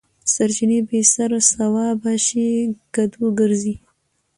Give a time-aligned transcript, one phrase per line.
[0.19, 2.47] ـ سر چې بې سر سوابه شي
[2.93, 3.75] کدو ګرځي.